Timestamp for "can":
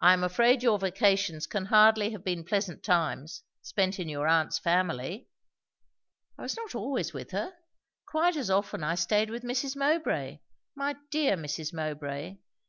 1.48-1.64